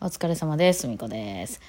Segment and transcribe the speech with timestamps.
[0.00, 0.86] お疲れ様です。
[0.86, 1.60] みこです。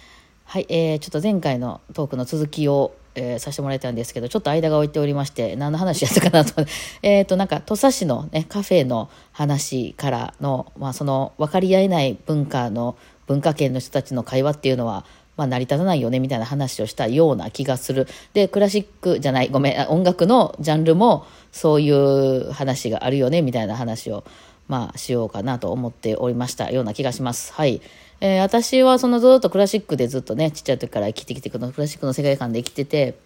[0.46, 6.64] はい、えー、ちょっと前回のトークの続きを、えーさせてもらいたいんですけど、ちょっと間が置いておりまして、何の話やったかなと。
[7.02, 15.06] えっと、なんか、土佐市のね、カフェの話からの、まあ、その、分かり合えない文化の、文化圏の人たちの会話っていうのは、
[15.36, 18.08] まあ、成り立たないよね、みたいな話をしたような気がする。
[18.34, 24.24] で、クラシックじゃない、ごめん、音楽のジャンルも、そういう話があるよね、みたいな話を、
[24.68, 27.52] まあ、しようかなと思っておりましたような気がします。
[27.54, 27.82] はい。
[28.22, 33.18] えー私はそのずっとクラシックでずっとね、ちっちゃい時から生きてきて、このクラシックの世界観で生きてて、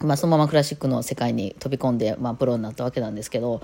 [0.00, 3.62] まあ、そのままクラシックの世界に飛び込んで、まあ、プロになったわけなんですけど、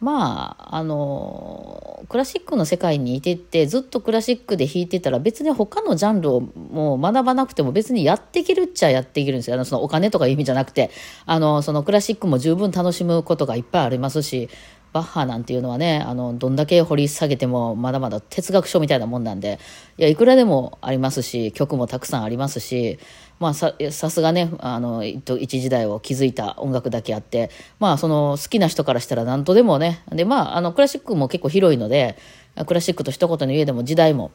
[0.00, 9.56] まあ、あの、クラシックの世界にいてって、ずっとクラシックで弾いてたら、別に他のジャンルをもう学ばなくても別にやっていけるっちゃやっていけるんですよ。
[9.56, 10.90] あの、そのお金とかいう意味じゃなくて、
[11.26, 14.48] あの、そのクラシックも十分楽しむことがいっぱいありますし、
[14.92, 19.58] バッハなんていうのはね、あの、どんだけ掘り下げてもまだまだ哲学書みたいなもんなんで、
[19.98, 22.98] いや、いくらでもありますし、曲もたくさんありますし、
[23.38, 32.18] まあ、さ、すがね、あの、一時代を築いた音楽だけあって、まあ、その、好きな人からしたら何とでもね、で、まあ、あの、クラシックも結構広いので、
[32.66, 34.30] クラシックと一言に言えでも時代も、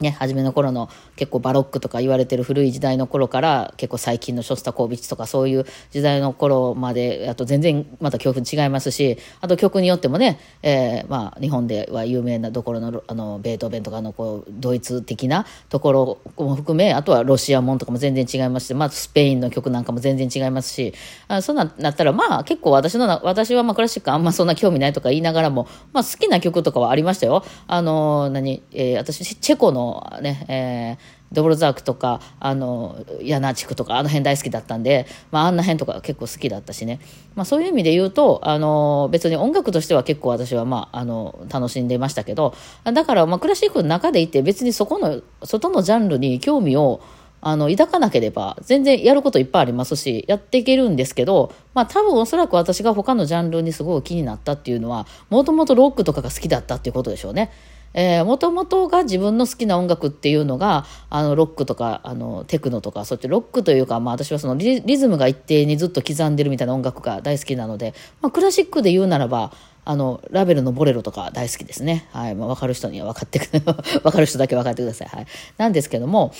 [0.00, 20.94] ね、初めの頃の結構バロックとか言われてる古い時代の頃から結構最近のショスタコービッチとかそういう時代の頃まであと全然また曲違いますしあと曲によってもね、えーまあ、日本では有名なところのあのベートーベンとかのこうドイツ的なところも含めあとはロシアもんとかも全然違いますし、まあ、スペインの曲なんかも全然違いますし
[21.26, 27.42] あそうなったらまあ結構私の私はまあクラシックあんまそんな興味ないとか言いながらも、まあ、好きな曲とかはありましたよ。
[27.66, 29.87] あの何、えー私チェコの
[30.20, 37.00] ね、えードボルザークとか、あの、ヤナーチクとか、あの辺大好きだったんで、まあ、あんな辺とか結構好きだったしね。
[37.34, 47.00] まあ、そういう意味で言うと、あの、別に音楽としては結構私は、まあ、あの、楽しんでましたけど、だから、まあ、クラシックの中でいて、別にそこの、外のジャンルに興味を、
[47.40, 57.52] あの、抱かなければ、全然やることいっぱいありますし、やっていけるんですけど、まあ多分おそらく私が他のジャンルにすごい気になったっていうのは、もともとロックとかが好きだったっていうことでしょうね。
[57.94, 69.52] えー、もともとが自分の好きな音楽っていうのが、あの、ロックとか、あの、テクノとか、そっちロックというか、まあ私はそのリズムが一定にずっと刻んでるみたいな音楽が大好きなので、まあクラシックで言うならば、
[69.84, 72.08] あの、ラベルのボレロとか大好きですね。
[72.12, 72.34] はい。
[72.34, 73.48] まあ、わかる人には分かってく、
[74.04, 75.08] わかる人だけ分かってください。
[75.08, 75.26] はい。
[75.56, 76.32] なんですけども、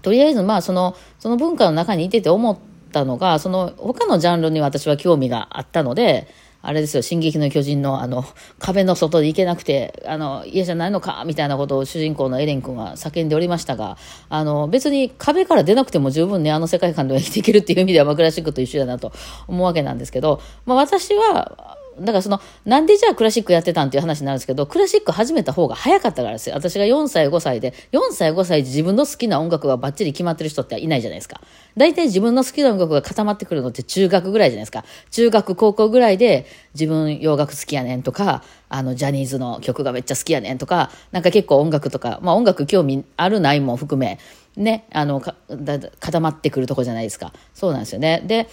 [0.00, 2.56] とりあえずまあそのその文化の中にいてて思っ
[2.92, 6.28] たのがその他のジャンルに私は興味があったので
[6.62, 8.24] あれですよ「進撃の巨人の」あの
[8.58, 19.12] 壁の外で行けなくてあの家じゃないのかみたいなことを主人公のエレン君は叫んでおりましたがあの別に壁から出なくても十分ねあの世界観では生きていけるっていう意味では、まあ、クラシックと一緒だなと
[19.48, 26.54] 思うわけなんですけど、まあ、私はだからその、なんでじゃあクラシックやってたんっていう話になるんですけど、クラシック始めた方が早かったからですよ。
[26.54, 31.40] 私が4歳、5歳で、4歳、5歳で自分の好きな音楽がバッチリ決まってる人っていないじゃないですか。
[31.76, 34.84] 大体自分の好きな音楽が固まってくるのって中学ぐらいじゃないですか。
[35.10, 44.18] 中学、高校ぐらいで自分洋楽好きやねんとか、あの、ジャニーズの曲がめっちゃ好きやねんとか、なんか結構音楽とか、まあ音楽興味あるないも含め、
[44.56, 47.32] ね、あの、固まってくるとこじゃないですか。
[47.54, 48.22] そうなんですよね。
[48.26, 48.48] で、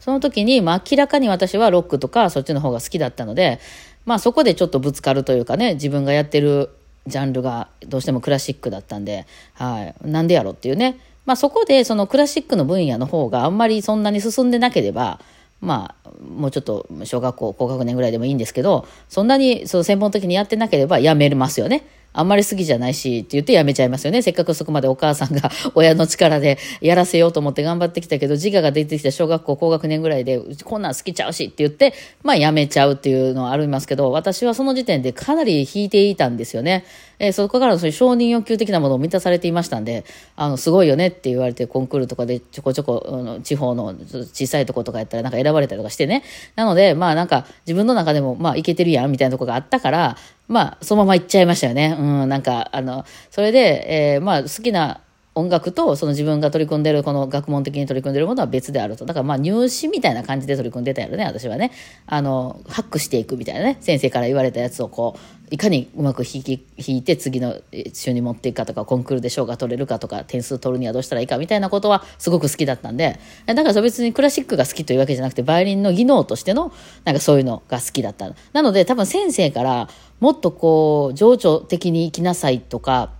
[0.00, 3.60] その時に、まあ、明らかに私はロックとかそっちの方が好きだったので、
[4.06, 6.70] まあ、そこでちょっとぶつかるというかね自分がやってる
[7.06, 15.20] ジャンルがどうしてもクラシックだったんで、はい、なんでやろっていうね、まあ、そこでそのクラシックの分野の方があんまりそんなに進んでなければ
[15.60, 21.86] まあ、もうちょっと小学校高学年ぐらいでもいいんですけどそんなにその専門的にやってなければやめますよね。
[22.12, 24.22] あんまり好きじゃないしって言ってやめちゃいますよね。
[24.22, 36.84] せっかくそこまでお母さんが 親の力でやらせようと思って頑張ってきたけど、自我が出てきた小学校高学年ぐらいで、こんなん好きちゃうしって言って、まあやめちゃうっていうのはありますけど、私はその時点でかなり引いていたんですよね。
[37.20, 40.04] えーそこからのそういう承認欲求的なものを満たされていましたんで、
[40.34, 46.24] あの、すごいよねって言われて、コンクールとかでちょこちょこ、あの地方の小さいとことかやったらなんか選ばれたりとかしてね。
[46.56, 50.16] なので、まあなんか自分の中でも、まあいけてるやんみたいなとこがあったから、
[50.48, 51.96] まあ、そのまま行っちゃいましたよね。
[51.96, 55.00] うん、なんか、あの、それで、えーまあ、好きな
[55.34, 59.06] 音楽と、その自分が取り組んでる、この学問的に取り組んでるものは別であると。
[59.06, 61.70] だから、まあ、入試みたいな感じで取り組んでたやろね、私はね。
[62.06, 67.60] あの、ハックしていくみたいなね、先生から言われたやつをこう、いかにうまく弾き、弾いて次の
[67.92, 76.72] 週に持っていくかとか、コンクールで賞が取れるかとか、点数取るにはどうしたらいいかみたいなことはすごく好きだったんで、だから別にクラシックが好きというわけじゃなくて、バイオリンの技能としての、
[77.04, 78.32] なんかそういうのが好きだった。
[78.52, 79.88] なので、多分先生から、
[80.18, 83.12] もっとこう、情緒的に生きなさいとか、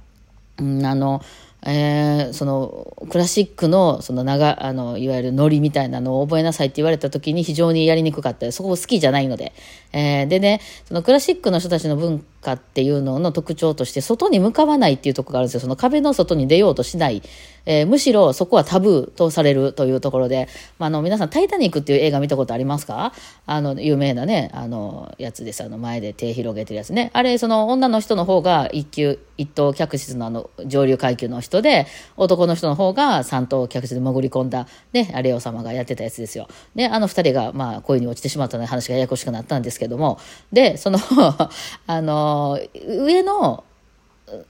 [0.59, 1.23] うん、あの、
[1.67, 8.51] えーそのクラシックのその長あのいわゆるノリみたいなのを覚えなさいって言われた時に非常にやりにくかった。
[8.53, 9.53] そこ好きじゃないので、
[9.93, 15.61] えーでねそのクラシックの人たちの文家っていうのの特徴として外に向かわないっていうところがあるんですよ。
[15.61, 17.23] その壁の外に出ようとしない、
[17.67, 20.49] えー、むしろそこはタブーとされるというところで、
[20.79, 23.13] まあ、あの皆さん「タイタニック」っていう映画見たことありますか？
[23.47, 25.63] あの有名なねあのやつです。
[25.63, 27.11] あの前で手広げてるやつね。
[27.13, 36.47] あれその女の人の方が一級一等客室のあの上流階級の人で男の人の方が三等客室で潜り込んだ、ね、レオ様がやってたやつですよ。
[36.75, 40.19] であの二人がまあ恋に落ちてしまったので話がややこしくなったんですけども。
[40.53, 40.99] でその
[41.87, 43.65] あのの上の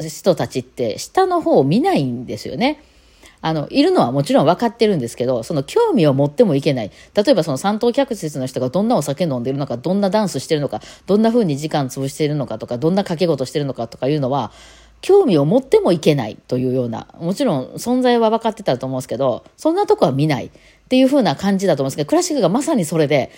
[0.00, 2.82] 人たちって下の方を見ないんですよね。
[3.42, 6.90] あの、いるのはもちろん分かってるんですけど、その興味を持ってもいけない。
[7.14, 14.52] 例えばその三等客室の人がどんなお酒飲んでるのか、どんなダンスしてるのか、どんな風に時間潰しているのかとか、どんな掛け事してるのかとかいうのは、
[15.00, 20.50] 興味を持ってもいけないというような、もちろん存在は分かってたと思うんですけど、そんなとこは見ないっ
[20.90, 23.30] ていう風な感じだと思うんですけど、クラシックがまさにそれで、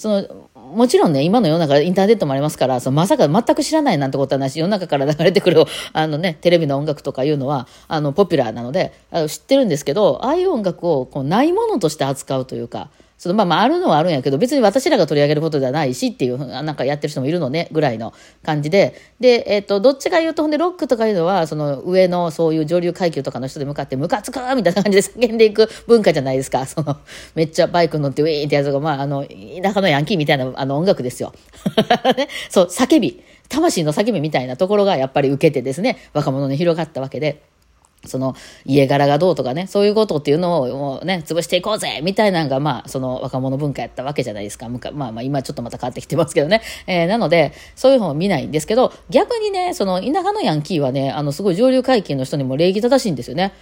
[0.00, 5.62] その、もちろんね、今の世の中、インターネットもありますから、そのまさか全く知らないなんてことはないし、世の中から流れてくる、
[5.92, 12.88] あのね、テレビの音楽とかいうのは、あの、ポピュラーなので、あの知ってるんですけど、ああいう音楽をこうないものとして扱うというか、
[13.20, 18.94] そのまあまああるのはあるんやけど、別に私らが取り上げることではないしっていう、なんかやってる人もいるのね、ぐらいの感じで。
[19.20, 26.64] で、えっ、ー、と、どっちか言うと、ほんでロックとかいうのは、その上のそういう上流階級とかの人で向かって、ムカつくみたいな感じで叫んでいく文化じゃないですか。
[26.66, 26.96] その、
[27.34, 29.26] めっちゃバイク乗ってウィーンってやつが、まあ、あの、
[29.62, 31.34] 田舎のヤンキーみたいなあの音楽ですよ。
[32.16, 33.22] ね、そう、叫び。
[33.50, 37.42] 魂の叫びみたいなところがやっぱり受けてですね、若者に広がったわけで。
[38.06, 44.68] その家柄がどうとかね、そういうことっていうのをもうね、潰していこうぜみたいなのが、まあ、その若者文化やったわけじゃないですか。
[44.68, 46.62] まあまあ、今ちょっとまた変わってきてますけどね。
[46.86, 53.52] えー、なので、そういうのを見ないんですけど、逆にね、その田舎のヤンキーはね、あの、すごい上流階級の人にも礼儀正しいんですよね。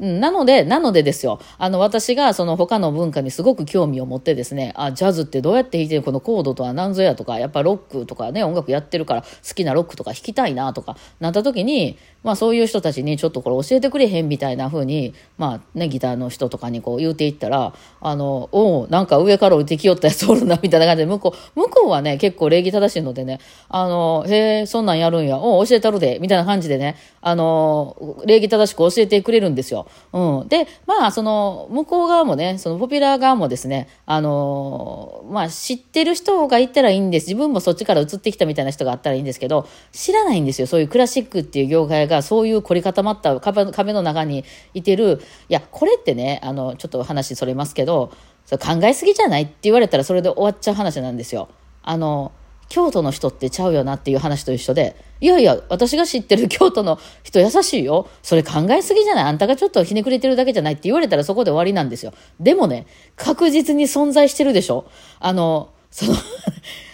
[0.00, 1.40] うん、なので、なのでですよ。
[1.58, 23.38] あの、私がその他の文化にすごく興味を持ってですね、あ、ジャズってどうやって弾いてるこのコードとは何ぞやとか、やっぱロックとかね、音楽やってるから好きなロックとか弾きたいなとか、なった時に、まあそういう人たちにちょっとこれ教えてくれへんみたいな風に、まあね、ギターの人とかにこう言うていったら、あの、おなんか上から降りてきよったやつおるな、みたいな感じで、向こう、向こうはね、結構礼儀正しいのでね、
[23.68, 29.86] あの、へえ、そんなんやるんや、お教えたるで、みたいな感じでね、あの、礼儀正しく教えてくれるんですよ。
[30.12, 30.48] うん。
[30.48, 37.28] で、まあ、その、向こう側もね、そのポピュラー側もですね、あの、まあ、知ってる人がいたらいいんです。
[37.28, 40.66] 自分もそっちから移ってきたみたいな人があったらいいんですけど、知らないんですよ。
[40.66, 44.44] そういうクラシックっていう業界がそういう凝り固まった壁壁の中に
[44.74, 48.12] いてる、いや、これってね、あの、ちょっと話それますけど、
[48.46, 49.42] そ考えすぎじゃない？
[49.42, 51.48] って言われたらそれで終わっちゃう話なんですよ。
[51.82, 52.32] あの、
[52.70, 58.08] 京都の人ってちゃうよなっていう話と一緒で、いやいや、私が知ってる京都の人優しいよ。
[58.22, 59.24] それ考えすぎじゃない？
[59.24, 62.14] あんたがちょっとひねくれてるだけじゃないって言われたらそこで終わりなんですよ。
[62.38, 62.86] でもね、
[63.16, 64.86] 確実に存在してるでしょ
[65.18, 66.14] あの、その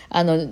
[0.08, 0.46] あの、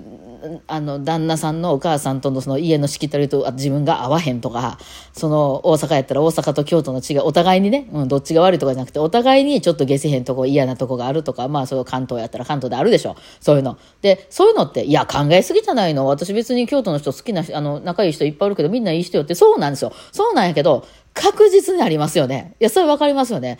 [0.67, 4.77] あの、旦那さんのお母さんとのその家のしきたりと自分が合わへんとか、
[5.13, 13.15] その大阪やったら大阪と京都の違い、お互いにね、うん、どっちが悪いとかじゃなくて、お互いにちょっと下せへんとこ嫌なとこがあるとか、まあそう関東やったら関東であるでしょ。
[13.39, 13.77] そういうの。
[14.01, 16.05] で、そういうのって、いや、考えすぎじゃないの。
[16.05, 19.93] 私別に京都の人好きなあの、仲いい人いっぱいいるけど、みんないい人よって、そうなんですよ。
[20.11, 22.55] そうなんやけど、確実にありますよね。
[22.59, 23.57] いや、それわかりますよね。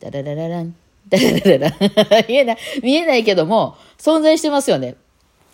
[0.00, 0.74] ダララララン。
[1.08, 1.72] ダラララン。
[2.28, 4.96] 見えない、見えないけども、存在してますよね。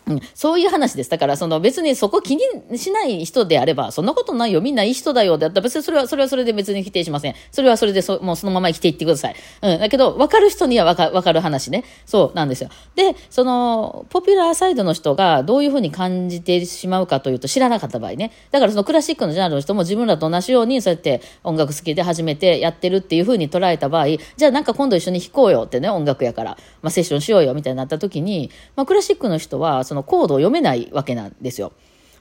[0.09, 1.11] うん、そういう話です。
[1.11, 7.35] だから、その別にそこ気にしない人であれば、そんなことないよ、みんないい人だよ、だったら別にそれは、それはそれで別に否定しません。
[7.51, 9.37] それはそれでそ、もうそのまま生きていってください。
[9.63, 9.81] うん。
[9.81, 11.85] だけど、分かる人には分か分かる話ね。
[12.05, 12.71] そうなんですよ。
[12.95, 18.31] で、その、ポピュラーサイドの人がどういうふうに感じてしまうかというと、知らなかった場合ね。
[18.53, 31.73] だからそのクラシックのジャンルの人も自分らと同じように、そうやって音楽好きで始めてやってるっていうふうに捉えた場合、じゃあなんか今度一緒に弾こうよってね、音楽やから、まあセッションしようよみたいになった時に、まあクラシックの人は、そののコードを読めないわけなんですよ。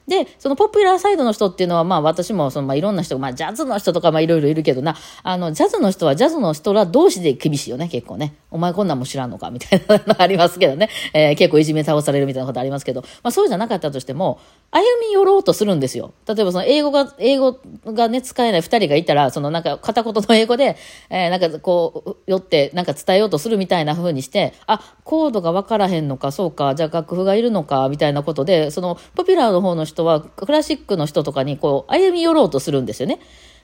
[0.08, 8.36] で、そのポピュラーサイドの人っていうのは、まあ私もその、まあいろんな人、まあジャズの人とかまあいろいろいるけどな、あの、ジャズの人はジャズの人ら同士で厳しいよね、結構ね。
[8.56, 10.88] お前こんなんも知らんのかみたいなのありますけどね。
[11.12, 16.14] えー、結構いじめ倒されるみたいなことありますけど、まあそうじゃなかったとしても、歩み寄ろうとするんですよ。
[16.26, 20.76] 例えばその英語が、英語がね、使えない二人がいたら、そのなんか片言の英語で、
[21.10, 33.20] えー、なんかこう、寄ってなんか伝えようとするみたいな風にして、あ、コードがわからへんのか、そうか、じゃあ楽譜がいるのか、みたいなことで、そのポピュラーの方の人はクラシックの人とかにこう歩み寄ろうとするんですよね。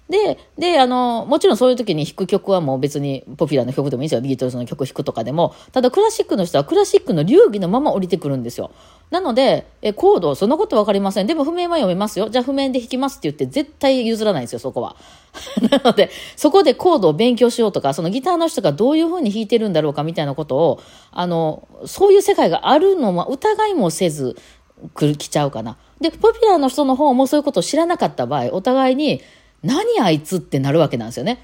[0.08, 4.20] で、で、あの、もちろんそういう時に弾く曲はもう別にポピュラーな曲でもいいですよ。
[4.20, 5.54] ビートルズの曲弾くとかでも。
[5.72, 8.72] ただクラシックの人はクラシックの流儀のまま降りてくるんですよ。
[9.10, 11.26] なので、え、コード、そんなことわかりません。
[11.26, 12.28] でも譜面は読めますよ。
[12.30, 14.96] じゃあ譜面で弾きますって言って絶対譲らないんですよ、そこは。
[15.70, 20.80] なので、そこでコードを勉強しようとか、そのギターの人がどういうふうに弾いてるんだろうかみたいなことを、
[21.10, 24.36] あの、そういう世界があるのは疑いもせず、
[24.94, 25.76] 来来ちゃうかな。
[26.00, 29.20] で、ポピュラーの人の方もそういうことを知らなかった場合、お互いに、
[29.62, 31.38] 何あいつってなるわけなんですよね。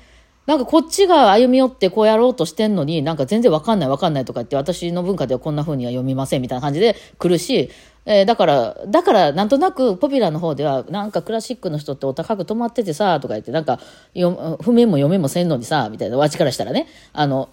[0.47, 7.71] なんかこっちが歩み寄ってこうやろうとしてんのに、なんか全然わかんないわかんないとか言って、私の文化ではこんな風には読みませんみたいな感じで来るし、
[8.07, 13.79] えー、だから、だからなんとなくポピュラーの方では、なんかクラシックの人ってお高く止まっててさ、とか言って、なんか、
[14.15, 17.51] 譜面も読めもせんのにさ、みたいな、わちからしたらね、あの、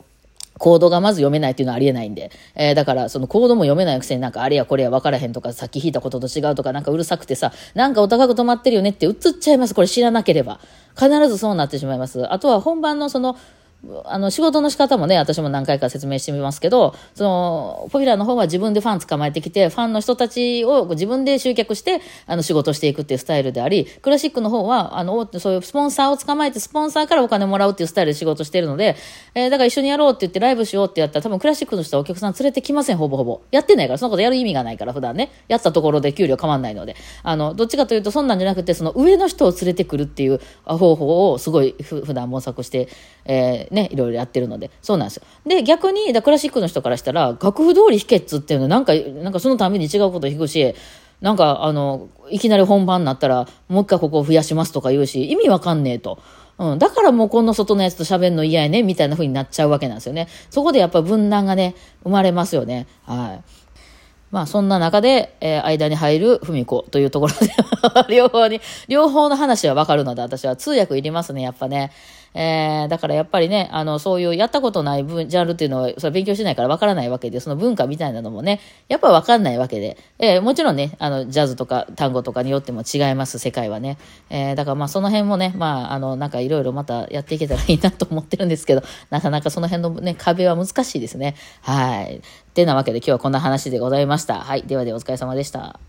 [0.58, 2.32] コードがまず読めないっていうのはありえないんで。
[2.56, 9.74] えー、だから、そのコードも読めないくせになんかあれやこれや分からへんとか、さっき弾いたことと違うとか、なんかうるさくてさ、なんかお高く止まってるよねって映っちゃいます。
[9.74, 10.60] これ知らなければ。
[10.98, 12.32] 必ずそうなってしまいます。
[12.32, 13.38] あとは本番のその、
[14.06, 28.96] あの、仕事の仕方もね、私も何回か説明してみますけど、その、ポピュラーの方は自分でファン捕まえてきて、ファンの人たちを自分で集客して、あの、仕事していくっていうスタイルであり、クラシックの方は、あの、そういうスポンサーを捕まえて、スポンサーからお金もらうっていうスタイルで仕事してるので、
[29.34, 33.42] えー、だから一緒にやろうって言ってライブしようってやったら、多分クラシックの人はお客さん連れてきません、ほぼほぼ。
[33.52, 35.32] やってないから、そのことやる意味がないから、普段ね。
[35.48, 36.96] やったところで給料変わんないので。
[37.24, 42.88] あの、どっちかというと、そんなんじゃなくて、その上の人を連れてくるっていう方法を、すごいふ、普段模索して、
[43.26, 44.72] えー、ね、いろいろやってるので。
[44.82, 45.24] そうなんですよ。
[45.46, 50.74] で、逆に、クラシックの人からしたら、楽譜通り弾けっつっていうのなんか、なんかそのために違うこと弾くし、
[51.22, 56.20] なんか、あの、いきなり本番になったら、もう一回ここを増やしますとか言うし、意味わかんねえと。
[56.58, 56.80] うん。
[56.80, 60.28] だからもうこんな外のやつと喋るの嫌やね、みたいな風になっちゃうわけなんですよね。
[60.50, 62.88] そこでやっぱ分断がね、生まれますよね。
[63.04, 63.66] はい。
[64.32, 67.34] まあそんな中で、えー、間に入る文子というところ
[68.04, 71.92] で両方に、両方の話はわかるので、私は通訳いりますね、やっぱね。
[72.36, 83.98] えー、だからやっぱりね、あの、そういうやったことない分ジャンルっていうのは、それ勉強しないからわからないわけで、その文化みたいなのもね、やっぱわかんないわけで、えー、もちろんね、あの、ジャズとか単語とかによっても違います、世界はね。
[84.30, 91.36] えー、だからまあその辺もね、まあ、あの、なんかいろいろまたやっていけたらいいなと思ってるんですけど、なかなかその辺のね、壁は難しいですね。
[91.62, 92.18] はい。
[92.18, 92.22] っ
[92.54, 94.42] てなわけで今日はこんな話でございました。
[94.42, 94.64] はい。
[94.64, 95.80] ではではお疲れ様でした。